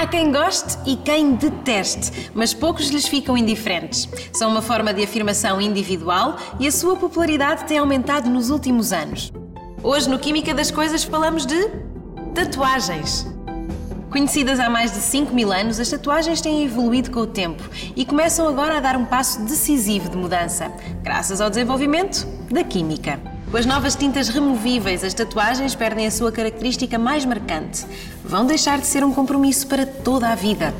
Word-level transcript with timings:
Há 0.00 0.06
quem 0.06 0.32
goste 0.32 0.78
e 0.86 0.96
quem 0.96 1.34
deteste, 1.34 2.30
mas 2.32 2.54
poucos 2.54 2.88
lhes 2.88 3.06
ficam 3.06 3.36
indiferentes. 3.36 4.08
São 4.32 4.50
uma 4.50 4.62
forma 4.62 4.94
de 4.94 5.04
afirmação 5.04 5.60
individual 5.60 6.38
e 6.58 6.66
a 6.66 6.72
sua 6.72 6.96
popularidade 6.96 7.66
tem 7.66 7.76
aumentado 7.76 8.30
nos 8.30 8.48
últimos 8.48 8.94
anos. 8.94 9.30
Hoje, 9.82 10.08
no 10.08 10.18
Química 10.18 10.54
das 10.54 10.70
Coisas, 10.70 11.04
falamos 11.04 11.44
de 11.44 11.68
tatuagens. 12.34 13.26
Conhecidas 14.08 14.58
há 14.58 14.70
mais 14.70 14.90
de 14.90 15.00
5 15.00 15.34
mil 15.34 15.52
anos, 15.52 15.78
as 15.78 15.90
tatuagens 15.90 16.40
têm 16.40 16.64
evoluído 16.64 17.10
com 17.10 17.20
o 17.20 17.26
tempo 17.26 17.62
e 17.94 18.06
começam 18.06 18.48
agora 18.48 18.78
a 18.78 18.80
dar 18.80 18.96
um 18.96 19.04
passo 19.04 19.42
decisivo 19.42 20.08
de 20.08 20.16
mudança, 20.16 20.72
graças 21.02 21.42
ao 21.42 21.50
desenvolvimento 21.50 22.26
da 22.50 22.64
química. 22.64 23.20
Com 23.50 23.56
as 23.56 23.66
novas 23.66 23.96
tintas 23.96 24.28
removíveis, 24.28 25.02
as 25.02 25.12
tatuagens 25.12 25.74
perdem 25.74 26.06
a 26.06 26.10
sua 26.12 26.30
característica 26.30 26.96
mais 26.96 27.24
marcante. 27.24 27.84
Vão 28.24 28.46
deixar 28.46 28.78
de 28.78 28.86
ser 28.86 29.02
um 29.02 29.12
compromisso 29.12 29.66
para 29.66 29.84
toda 29.84 30.28
a 30.28 30.36
vida. 30.36 30.72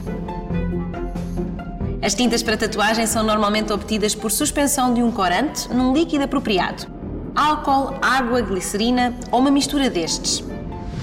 As 2.00 2.14
tintas 2.14 2.44
para 2.44 2.56
tatuagem 2.56 3.08
são 3.08 3.24
normalmente 3.24 3.72
obtidas 3.72 4.14
por 4.14 4.30
suspensão 4.30 4.94
de 4.94 5.02
um 5.02 5.10
corante 5.10 5.68
num 5.68 5.92
líquido 5.92 6.22
apropriado. 6.22 6.86
Álcool, 7.34 7.96
água, 8.00 8.40
glicerina 8.40 9.16
ou 9.32 9.40
uma 9.40 9.50
mistura 9.50 9.90
destes. 9.90 10.44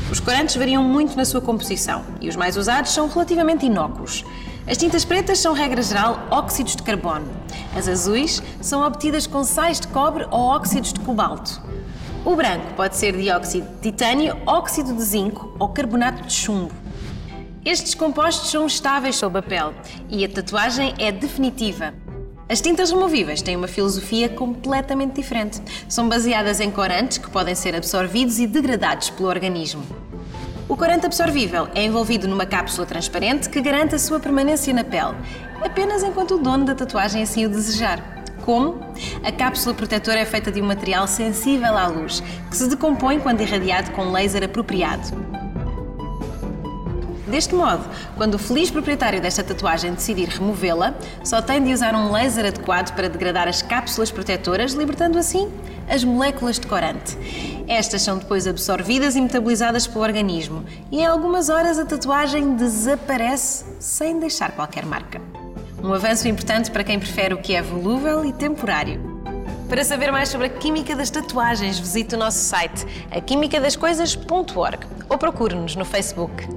Os 0.09 0.21
corantes 0.21 0.55
variam 0.55 0.81
muito 0.81 1.17
na 1.17 1.25
sua 1.25 1.41
composição 1.41 2.05
e 2.21 2.29
os 2.29 2.37
mais 2.37 2.55
usados 2.55 2.91
são 2.91 3.09
relativamente 3.09 3.65
inócuos. 3.65 4.23
As 4.69 4.75
tintas 4.75 5.05
pretas 5.05 5.39
são, 5.39 5.53
regra 5.53 5.81
geral, 5.81 6.27
óxidos 6.29 6.75
de 6.75 6.83
carbono. 6.83 7.25
As 7.73 7.87
azuis 7.87 8.43
são 8.59 8.85
obtidas 8.85 9.25
com 9.25 9.41
sais 9.43 9.79
de 9.79 9.87
cobre 9.87 10.27
ou 10.29 10.41
óxidos 10.41 10.91
de 10.91 10.99
cobalto. 10.99 11.61
O 12.25 12.35
branco 12.35 12.73
pode 12.75 12.97
ser 12.97 13.15
dióxido 13.15 13.65
de 13.75 13.91
titânio, 13.91 14.35
óxido 14.45 14.93
de 14.93 15.01
zinco 15.01 15.55
ou 15.57 15.69
carbonato 15.69 16.23
de 16.23 16.33
chumbo. 16.33 16.73
Estes 17.63 17.95
compostos 17.95 18.51
são 18.51 18.67
estáveis 18.67 19.15
sob 19.15 19.39
a 19.39 19.41
pele 19.41 19.73
e 20.09 20.25
a 20.25 20.29
tatuagem 20.29 20.93
é 20.97 21.13
definitiva. 21.13 21.93
As 22.49 22.59
tintas 22.59 22.91
removíveis 22.91 23.41
têm 23.41 23.55
uma 23.55 23.67
filosofia 23.67 24.27
completamente 24.27 25.15
diferente. 25.15 25.61
São 25.87 26.09
baseadas 26.09 26.59
em 26.59 26.71
corantes 26.71 27.17
que 27.17 27.29
podem 27.29 27.55
ser 27.55 27.73
absorvidos 27.73 28.37
e 28.37 28.47
degradados 28.47 29.09
pelo 29.09 29.29
organismo. 29.29 29.83
O 30.69 30.75
corante 30.75 31.05
absorvível 31.05 31.69
é 31.73 31.85
envolvido 31.85 32.27
numa 32.27 32.45
cápsula 32.45 32.85
transparente 32.85 33.49
que 33.49 33.61
garante 33.61 33.95
a 33.95 33.99
sua 33.99 34.19
permanência 34.19 34.73
na 34.73 34.83
pele, 34.83 35.15
apenas 35.63 36.03
enquanto 36.03 36.35
o 36.35 36.37
dono 36.37 36.65
da 36.65 36.75
tatuagem 36.75 37.23
assim 37.23 37.45
o 37.45 37.49
desejar. 37.49 38.03
Como? 38.43 38.81
A 39.23 39.31
cápsula 39.31 39.73
protetora 39.73 40.19
é 40.19 40.25
feita 40.25 40.51
de 40.51 40.61
um 40.61 40.65
material 40.65 41.07
sensível 41.07 41.77
à 41.77 41.87
luz, 41.87 42.21
que 42.49 42.57
se 42.57 42.67
decompõe 42.67 43.17
quando 43.17 43.39
irradiado 43.39 43.91
com 43.91 44.03
um 44.03 44.11
laser 44.11 44.43
apropriado. 44.43 45.36
Deste 47.27 47.53
modo, 47.53 47.83
quando 48.15 48.35
o 48.35 48.39
feliz 48.39 48.71
proprietário 48.71 49.21
desta 49.21 49.43
tatuagem 49.43 49.93
decidir 49.93 50.29
removê-la, 50.29 50.95
só 51.23 51.41
tem 51.41 51.61
de 51.61 51.73
usar 51.73 51.93
um 51.93 52.11
laser 52.11 52.45
adequado 52.45 52.95
para 52.95 53.09
degradar 53.09 53.49
as 53.49 53.61
cápsulas 53.61 54.09
protetoras, 54.09 54.71
libertando 54.71 55.17
assim 55.17 55.51
as 55.89 56.03
moléculas 56.03 56.57
de 56.57 56.67
corante. 56.67 57.17
Estas 57.67 58.01
são 58.01 58.17
depois 58.17 58.47
absorvidas 58.47 59.15
e 59.15 59.21
metabolizadas 59.21 59.85
pelo 59.85 60.03
organismo 60.03 60.63
e 60.89 60.99
em 60.99 61.05
algumas 61.05 61.49
horas 61.49 61.77
a 61.77 61.85
tatuagem 61.85 62.55
desaparece 62.55 63.65
sem 63.79 64.19
deixar 64.19 64.51
qualquer 64.53 64.85
marca. 64.85 65.21
Um 65.83 65.93
avanço 65.93 66.27
importante 66.27 66.71
para 66.71 66.83
quem 66.83 66.97
prefere 66.97 67.33
o 67.33 67.37
que 67.37 67.53
é 67.53 67.61
volúvel 67.61 68.25
e 68.25 68.31
temporário. 68.31 69.17
Para 69.69 69.83
saber 69.83 70.11
mais 70.11 70.29
sobre 70.29 70.47
a 70.47 70.49
química 70.49 70.95
das 70.95 71.09
tatuagens, 71.09 71.77
visite 71.77 72.15
o 72.15 72.17
nosso 72.17 72.39
site 72.39 72.85
aquimicadascoisas.org 73.11 74.87
ou 75.09 75.17
procure-nos 75.17 75.75
no 75.75 75.83
Facebook. 75.83 76.47